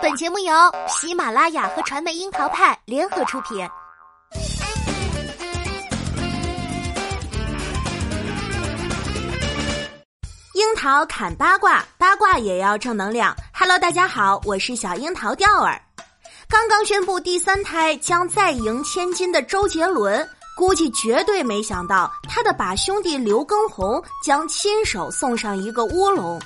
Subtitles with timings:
[0.00, 0.52] 本节目由
[0.88, 3.68] 喜马拉雅和传媒樱桃派联合出品。
[10.54, 13.34] 樱桃砍八卦，八卦也要正能量。
[13.52, 15.80] Hello，大家好，我是小樱桃钓儿。
[16.48, 20.26] 刚刚宣布第三胎将再迎千金的周杰伦，
[20.56, 26.40] 估计绝对没想到他的把兄弟刘畊宏将亲手送上一个乌龙。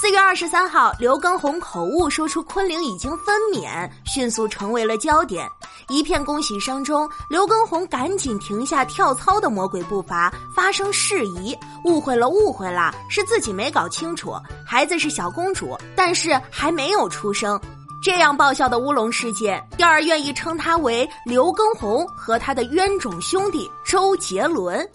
[0.00, 5.46] 四月二十三号，刘畊宏口误说出昆凌已经分娩，迅速成为了焦点。
[5.90, 14.32] 一片恭喜声中，刘畊宏赶紧停下跳操的魔鬼步伐，发生事宜：“误会了，误会了，是自己没搞清楚，
[14.66, 17.60] 孩子是小公主，但是还没有出生。”
[18.02, 24.88] 这样爆笑的乌龙事件，调儿愿意称他为刘畊宏和他的冤种兄弟周杰伦。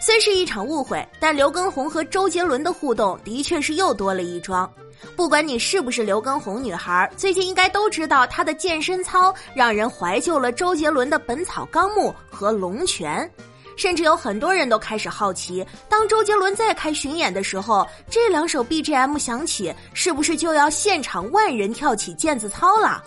[0.00, 4.70] 虽是一场误会，但刘畊宏和周杰伦的互动的确是又多了一桩。
[5.14, 13.30] 不管你是不是刘畊宏女孩，最近应该都知道他的健身操让人怀旧了周杰伦的《本草纲目》和《龙泉》，
[13.76, 23.02] 甚至有很多人都开始好奇，当周杰伦再开巡演的时候，这两首 BGM 响起，是不是就要现场万人跳起毽子操了？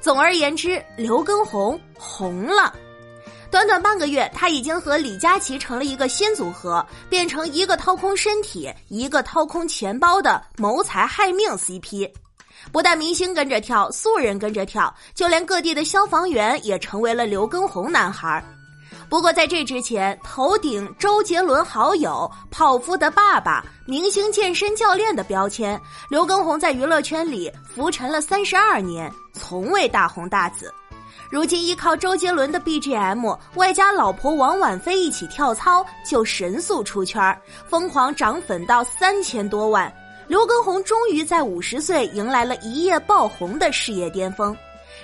[0.00, 2.74] 总而言之，刘畊宏红了。
[3.50, 12.10] 短短半个月，他已经和李佳琦成了一个新组合，变成一个掏空身体，一个掏空钱包的谋财害命 CP。
[12.70, 18.44] 不但明星跟着跳，素人跟着跳，就连各地的消防员也成为了刘畊宏男孩。
[19.08, 30.72] 不过在这之前，头顶周杰伦好友、泡芙的爸爸、明星健身教练的标签，刘畊宏在娱乐圈里浮沉了三十二年，从未大红大紫。
[31.30, 39.92] 如今依靠周杰伦的 BGM，外加老婆王婉菲一起跳操，就神速出圈，疯狂涨粉到三千多万。
[40.26, 44.56] 刘畊宏终于在五十岁迎来了一夜爆红的事业巅峰，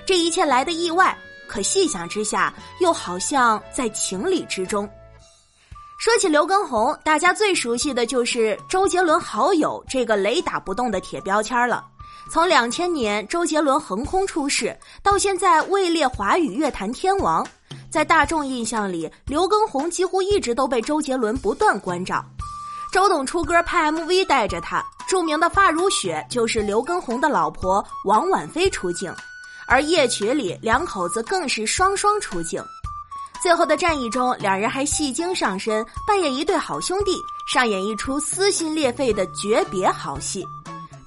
[0.06, 4.88] 这一切来的意外，可细想之下，又好像在情理之中。
[5.98, 11.86] 说起刘畊宏，大家最熟悉的就是周杰伦好友这个雷打不动的铁标签了。
[12.30, 17.46] 从两千年周杰伦横空出世到现在位列华语乐坛天王，
[17.90, 22.24] 在大众印象里，刘畊宏几乎一直都被周杰伦不断关照。
[22.92, 29.14] 周董出歌拍 MV 带着他，著名的《发如雪》就是刘畊宏的老婆王婉菲出镜，
[29.66, 32.64] 而夜曲里两口子更是双双出镜。
[33.42, 40.46] 最后的战役中，两人还戏精上身，扮演一对好兄弟，上演一出撕心裂肺的诀别好戏。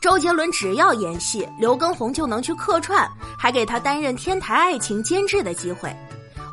[0.08, 3.06] 周杰伦只要演戏，刘畊宏就能去客串，
[3.38, 5.94] 还给他担任天台爱情监制的机会。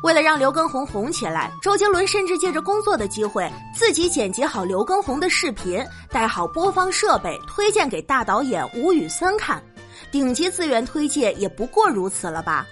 [0.03, 9.63] 为了让刘畊宏红起来，周杰伦甚至借着工作的机会，自己剪辑好刘畊宏的视频，带好播放设备，推荐给大导演吴宇森看。
[10.11, 12.67] 顶级资源推介也不过如此了吧？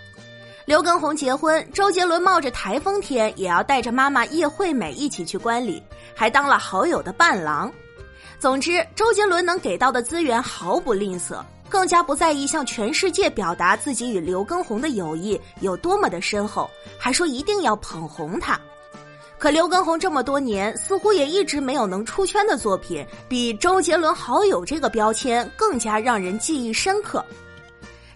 [0.65, 5.81] 刘畊宏结婚，周杰伦冒着台风天也要带着妈妈叶惠美一起去观礼，
[6.13, 7.71] 还当了好友的伴郎。
[8.43, 18.59] 总之，周杰伦能给到的资源毫不吝啬，更加不在意向全世界表达自己与刘畊宏的友谊有多么的深厚，还说一定要捧红他。
[19.39, 27.25] 可刘畊宏这么多年似乎也一直没有能出圈的作品，比周杰伦好友这个标签更加让人记忆深刻。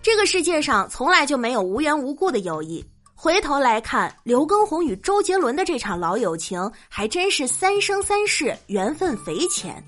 [0.01, 2.85] 这个世界上从来就没有无缘无故的友谊。
[3.15, 9.81] 回头来看，刘畊宏与周杰伦的这场老友情，还真是三生三世缘分匪浅。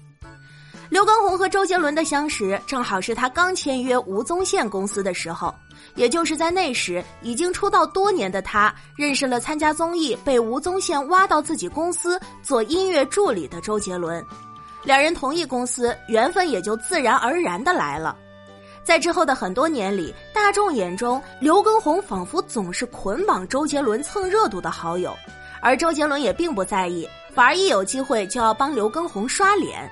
[0.89, 5.53] 刘畊宏和周杰伦的相识，正好是他刚签约吴宗宪公司的时候，
[5.93, 14.25] 也就是在那时，已经出道多年的他，认识了参加综艺被吴宗宪挖到自己公司做音乐助理的周杰伦，
[14.83, 18.17] 两人同一公司，缘分也就自然而然的来了。
[18.83, 25.15] 在之后的很多年里，大众眼中刘畊宏仿佛总是捆绑周杰伦蹭热度的好友，
[25.61, 29.87] 而周杰伦也并不在意，反而一有机会就要帮刘畊宏刷脸。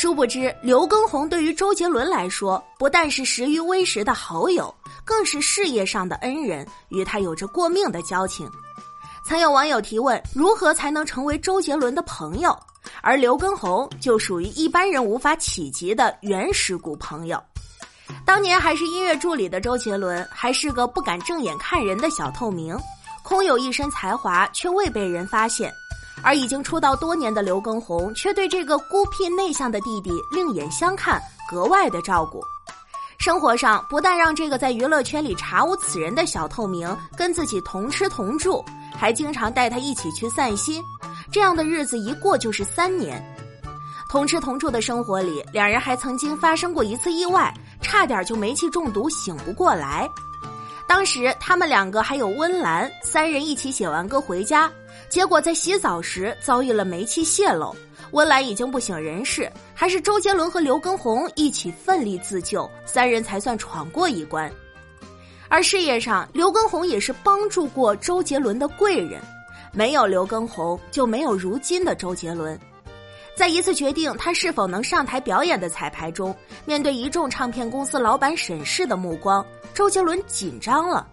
[0.00, 4.74] 殊不知，刘畊宏对于周杰伦来说，不但是识于微时的好友，
[5.04, 8.50] 更是事业上的恩人，与他有着过命的交情。
[9.26, 12.58] 曾有网友提问：如何才能成为周杰伦的朋友？
[13.02, 17.38] 而刘畊宏就属于一般人无法企及的原始股朋友。
[18.24, 22.74] 当年还是音乐助理的周杰伦，还是个不敢正眼看人的小透明，
[23.22, 25.70] 空有一身才华，却未被人发现。
[26.22, 31.20] 而已经出道多年的刘畊宏，却对这个孤僻内向的弟弟另眼相看，
[31.50, 32.42] 格外的照顾。
[33.18, 38.64] 生活上不但让这个在娱乐圈里查无此人的小透明跟自己同吃同住，
[38.96, 40.82] 还经常带他一起去散心。
[41.30, 43.22] 这样的日子一过就是三年。
[44.08, 47.52] 同吃同住的生活里，两人还曾经发生过一次意外，
[47.82, 50.10] 差点就煤气中毒醒不过来。
[50.88, 54.68] 当时他们两个还有温岚，三人一起写完歌回家，
[55.10, 57.74] 结果在洗澡时遭遇了煤气泄漏，
[58.12, 64.50] 温岚已经不省人事，还是周杰伦和刘畊宏一起奋力自救，三人才算闯过一关。
[65.48, 69.20] 而事业上，刘畊宏也是帮助过周杰伦的贵人，
[69.72, 72.56] 没有刘畊宏，就没有如今的周杰伦。
[73.34, 76.32] 在一次决定他是否能上台表演的彩排中，
[76.64, 79.44] 面对一众唱片公司老板审视的目光。
[79.74, 81.08] 周杰伦紧张了，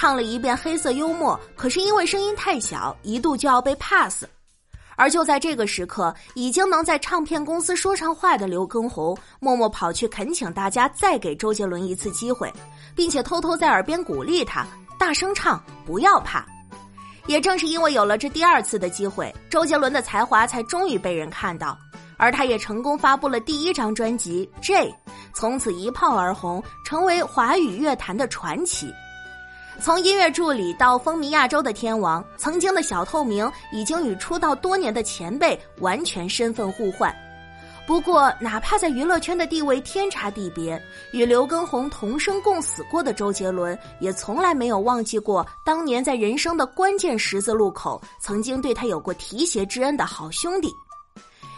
[0.00, 4.24] 唱了一遍黑色幽默，可是因为声音太小，一度就要被 pass。
[4.96, 12.50] 而就在这个时刻，已经能在唱片公司说上话的刘畊宏，默默跑去恳请大家再给周杰伦一次机会，
[12.96, 14.66] 并且偷偷在耳边鼓励他
[14.98, 16.46] ：“大声唱，不要怕。”
[17.28, 21.76] 也正是因为有了这第二次的机会，周杰伦的才华才终于被人看到。
[22.16, 24.88] 而他也成功发布了第一张专辑《J》，
[25.34, 28.90] 从此一炮而红，成为华语乐坛的传奇。
[29.82, 37.14] 从音乐助理到风靡亚洲的天王，曾经的小透明已经与出道多年的前辈完全身份互换。
[37.86, 40.80] 不过，哪怕在娱乐圈的地位天差地别，
[41.12, 50.70] 与刘畊宏同生共死过的周杰伦，也从来没有忘记过当年在人生的关键十字路口，曾经对他有过提携之恩的好兄弟。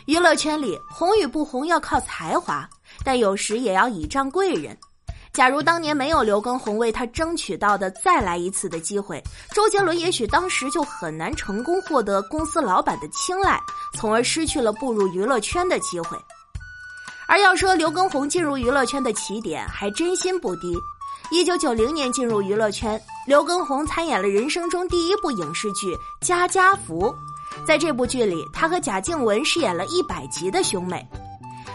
[0.06, 2.68] 娱乐圈里红与不红要靠才华，
[3.04, 4.78] 但有时也要倚仗贵人。
[5.32, 9.22] 假如当年没有刘畊宏为他争取到的再来一次的机会，
[9.54, 13.58] 周杰伦也许当时就很难成功获得公司老板的青睐，
[13.94, 16.18] 从而失去了步入娱乐圈的机会。
[17.26, 20.76] 而要说刘畊宏进入娱乐圈的起点，还真心不低。
[21.30, 27.06] 一九九零年进入娱乐圈，刘畊宏参演了人生中第一部影视剧《家家福》。
[27.66, 31.08] 在这部剧里，他和贾静雯饰演了一百集的兄妹。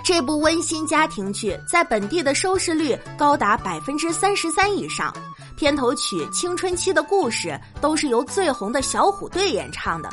[0.07, 5.13] 这部温馨家庭剧在本地的收视率高达百分之三十三以上。
[5.57, 7.49] 片头曲《青春期的故事》
[7.81, 10.09] 都是由最红的小虎队演唱的。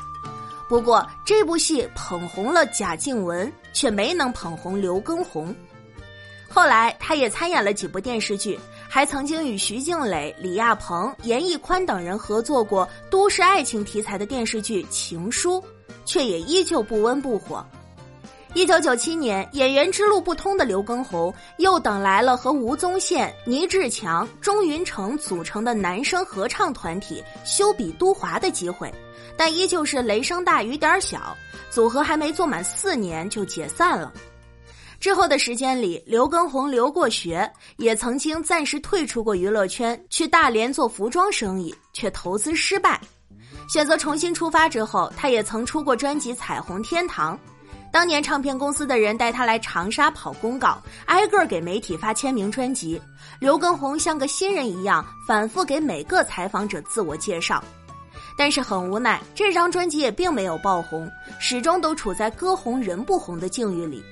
[0.69, 5.55] 不过，这部戏捧红了贾静雯，却没能捧红刘畊宏。
[6.49, 8.59] 后来，他也参演了几部电视剧。
[8.89, 15.61] 还曾经与徐静蕾、李亚鹏、严屹宽等人合作过都市爱情题材的电视剧《情书》，
[16.05, 17.65] 却也依旧不温不火。
[18.55, 28.95] 一九九七年，演员之路不通的刘畊宏又等来了和吴宗宪、倪志强、钟云成组成的男声合唱团体修比都华的机会，
[29.37, 31.37] 但依旧是雷声大雨点小，
[31.69, 34.13] 组合还没做满四年就解散了。
[35.01, 43.01] 之后的时间里，刘畊宏留过学，也曾经暂时退出过娱乐圈，去大连做服装生意，却投资失败。
[43.69, 47.37] 选择重新出发之后，他也曾出过专辑《彩虹天堂》。
[47.95, 53.01] 当年唱片公司的人带他来长沙跑公告，挨个给媒体发签名专辑。
[53.39, 57.63] 刘畊宏像个新人一样，反复给每个采访者自我介绍。
[58.37, 61.09] 但是很无奈，这张专辑也并没有爆红，
[61.39, 64.05] 始终都处在歌红人不红的境遇里。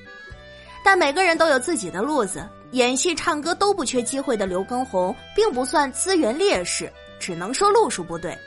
[0.84, 6.88] 但每个人都有自己的路子，演戏、唱歌都不缺机会的刘畊宏，并不算资源劣势，
[7.18, 8.38] 只能说路数不对。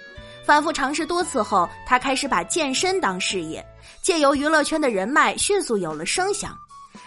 [0.45, 3.65] 反复尝试多次后，他开始把健身当事业，
[4.01, 6.57] 借由娱乐圈的人脉，迅速有了声响。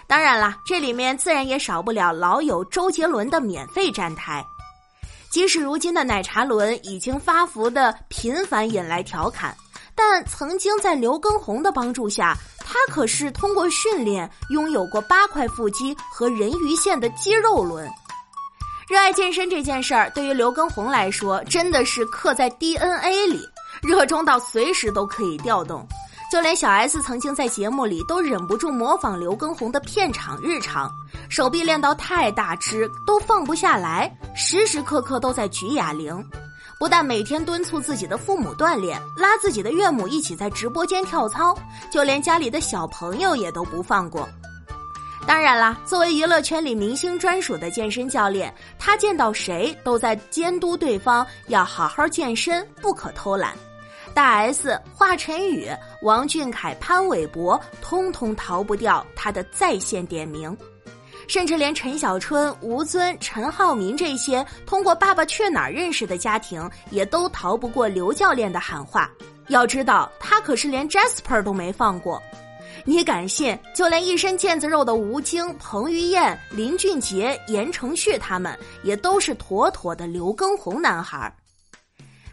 [0.06, 4.44] 当然啦，这里面自然也少不了老友周杰伦的免费站台。
[5.30, 9.55] 即使如今的奶茶伦已经发福的频繁引来调侃，
[9.94, 12.36] 但曾经在刘畊宏的帮助下。
[12.70, 17.91] 他可是通过训练拥有过八块腹肌和人鱼线的肌肉轮。
[18.88, 23.41] 热爱健身这件事儿，对于刘畊宏来说，真的是刻在 DNA 里，
[23.82, 25.86] 热衷到随时都可以调动。
[26.31, 30.93] 就连小 S 曾经在节目里都忍不住模仿刘畊宏的片场日常，
[31.31, 36.23] 手臂练到太大只都放不下来，时时刻刻都在举哑铃。
[36.79, 41.56] 不但每天敦促自己的父母锻炼，拉自己的岳母一起在直播间跳操，
[41.91, 44.29] 就连家里的小朋友也都不放过。
[45.27, 53.55] 当然啦，作为娱乐圈里明星专属的健身教练，他见到谁都在监督对方要好好健身，不可偷懒。
[54.19, 55.70] 大 S、华晨宇、
[56.03, 60.56] 王俊凯、潘玮柏，通通逃不掉他的在线点名。
[61.29, 69.08] 甚至连陈小春、吴尊、陈浩民这些通过《爸爸去哪儿》认识的家庭，也都逃不过刘教练的喊话。
[69.46, 72.20] 要知道，他可是连 Jasper 都没放过。
[72.84, 73.56] 你敢信？
[73.72, 81.32] 就连一身腱子肉的吴京、彭于晏、林俊杰、言承旭他们，也都是妥妥的刘畊宏男孩。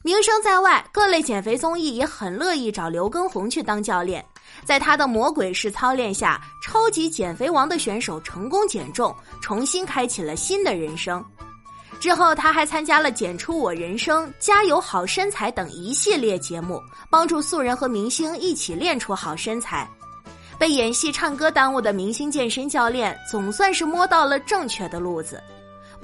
[0.06, 4.24] 名声在外，各类减肥综艺也很乐意找刘畊宏去当教练。
[4.64, 11.26] 在他的魔鬼式操练下，超级减肥王的选手成功减重，重新开启了新的人生。
[12.00, 19.90] 之后，他还参加了《减出我人生》《加油好身材》等一系列节目，帮助素人和明星一起练出好身材。
[20.60, 25.42] 被演戏、唱歌耽误的明星健身教练，总算是摸到了正确的路子。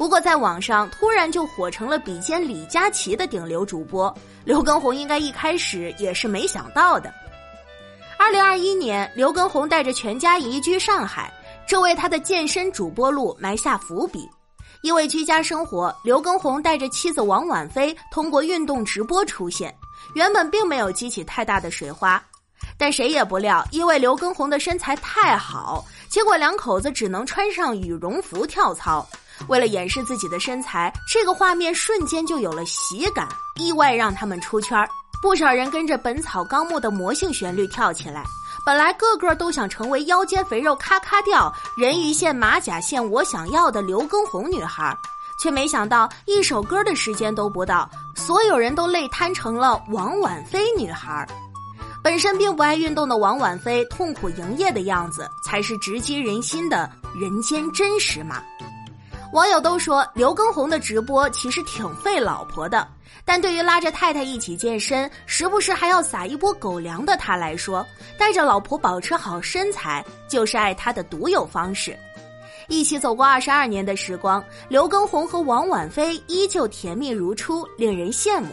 [0.01, 4.11] 不过，在网上突然就火成了比肩李佳琦的顶流主播，
[4.43, 7.13] 刘畊宏应该一开始也是没想到的。
[8.17, 11.31] 二零二一年，刘畊宏带着全家移居上海，
[11.67, 14.27] 这为他的健身主播路埋下伏笔。
[14.81, 19.71] 因为居家生活，刘畊宏带着妻子王婉菲通过运动直播出现，
[20.15, 22.19] 原本并没有激起太大的水花。
[22.75, 29.07] 但谁也不料，因为刘畊宏的身材太好，结果两口子只能穿上羽绒服跳操。
[29.47, 34.89] 为了掩饰自己的身材，这个画面瞬间就有了喜感，意外让他们出圈儿。
[35.21, 38.23] 不少人跟着《本草纲目》的魔性旋律跳起来，
[38.65, 44.97] 本来个个都想成为腰间肥肉咔咔掉、人鱼线马甲线我想要的刘畊宏女孩，
[45.39, 51.27] 却没想到一首歌的时间都不到，所有人都累瘫成了王婉菲女孩。
[52.03, 58.41] 本身并不爱运动的王婉菲痛苦营业的样子，才是直击人心的人间真实嘛。
[59.31, 62.85] 网友都说刘畊宏的直播其实挺费老婆的，
[63.23, 67.85] 但对于拉着太太一起健身，时不时还要撒一波狗粮的他来说，
[68.17, 71.97] 带着老婆保持好身材就是爱他的独有方式。
[72.67, 78.49] 一起走过二十二年的时光，刘畊宏和王婉菲依旧甜蜜如初，令人羡慕。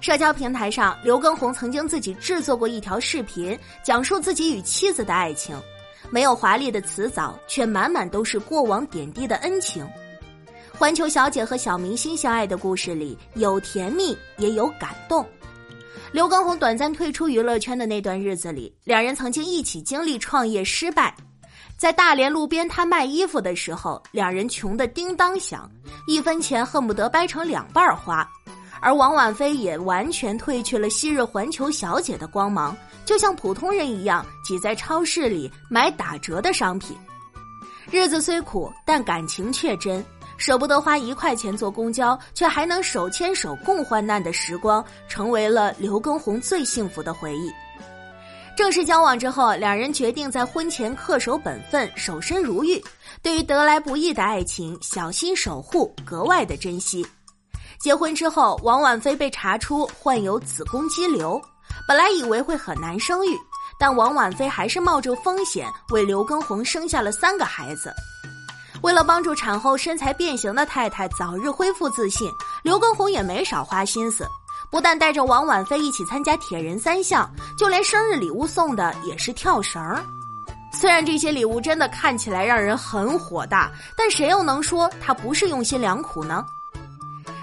[0.00, 5.60] 社交平台上，刘畊宏曾经自己制作过一条视频，讲述自己与妻子的爱情，
[6.08, 9.84] 没有华丽的辞藻，却满满都是过往点滴的恩情。
[10.76, 15.24] 环球小姐和小明星相爱的故事里，有甜蜜，也有感动。
[16.10, 21.14] 刘畊宏短暂退出娱乐圈的那段日子里，两人曾经一起经历创业失败，
[21.78, 25.70] 在大连路边摊卖衣服的时候，两人穷得叮当响，
[26.08, 28.28] 一分钱恨不得掰成两半花。
[28.80, 36.96] 而王婉菲也完全褪去了昔日环球小姐的光芒，就像普通人一样挤在超市里买打折的商品。
[37.90, 40.04] 日子虽苦，但感情却真，
[40.36, 47.52] 舍不得花一块钱坐公交，却还能手牵手共患难的时光，成为了刘畊宏最幸福的回忆。
[48.56, 52.80] 正式交往之后，两人决定在婚前恪守本分，守身如玉。
[53.20, 57.04] 对于得来不易的爱情，小心守护，格外的珍惜。
[57.80, 61.40] 结婚之后，王婉菲被查出患有子宫肌瘤，
[61.88, 63.36] 本来以为会很难生育，
[63.76, 67.92] 但王婉菲还是冒着风险为刘畊宏生下了三个孩子。
[68.84, 72.30] 为了帮助产后身材变形的太太早日恢复自信，
[72.62, 74.28] 刘畊宏也没少花心思，
[74.70, 77.26] 不但带着王婉菲一起参加铁人三项，
[77.56, 79.82] 就连生日礼物送的也是跳绳。
[80.70, 86.44] 虽然这些礼物真的看起来让人很火大，但谁又能说他不是用心良苦呢？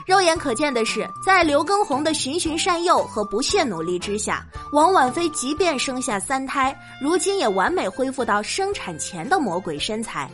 [0.06, 10.30] 肉眼可见的是，在刘畊宏的循循善诱和不懈努力之下，王婉菲即便生下三胎，如今也完美恢复到生产前的魔鬼身材。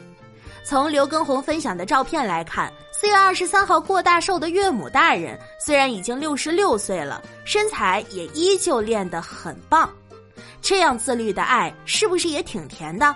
[0.69, 9.89] 从刘畊宏分享的照片来看，四月二十三号过大寿的岳母大人虽然已经六十六岁了，身材也依旧练得很棒。
[10.61, 13.15] 这样自律的爱，是不是也挺甜的？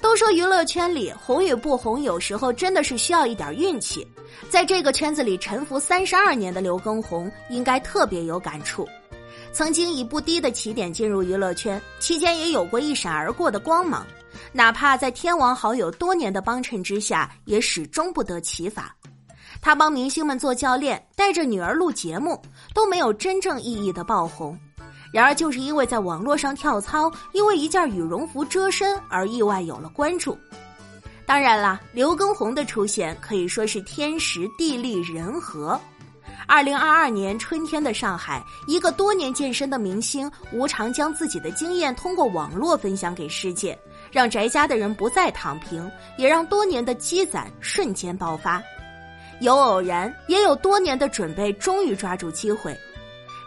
[0.00, 4.06] 都说娱乐圈里红与不红，有时候真的是需要一点运气。
[4.48, 8.88] 在这个圈子里沉浮三十二年的刘畊宏，应该特别有感触。
[9.50, 14.06] 曾经以不低的起点进入娱乐圈，期间也有过一闪而过的光芒。
[14.58, 18.92] 哪怕在天王好友多年的帮衬之下，也始终不得其法。
[19.62, 22.42] 他帮明星们做教练，带着女儿录节目，
[22.74, 24.58] 都没有真正意义的爆红。
[25.12, 30.36] 然而，就是因为在网络上跳操，因为一件羽绒服遮身而意外有了关注。
[31.24, 35.80] 当然啦，刘畊宏的出现可以说是天时地利人和。
[36.48, 43.78] 二零二二年春天的上海，一个多年健身的明星无偿将自己的经验通过网络分享给世界，
[44.10, 48.62] 让宅家的人不再躺平，也让多年的积攒瞬间爆发。
[49.40, 52.76] 有偶然，也有多年的准备，终于抓住机会。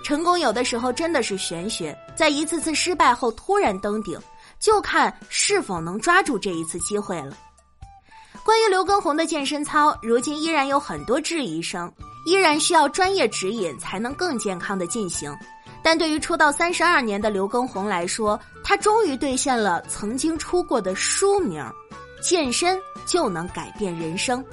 [0.03, 4.19] 成功有的时候真的是玄学，在一次次失败后突然登顶，
[4.59, 7.37] 就看是否能抓住这一次机会了。
[8.43, 11.91] 关于刘畊宏的健身操，如今依然有很多质疑声，
[12.25, 15.31] 依然需要专业指引才能更健康的进行。
[15.83, 21.63] 但对于出道三十二年的刘畊宏来说，他终于兑现了曾经出过的书名：
[22.21, 24.43] 健身就能改变人生。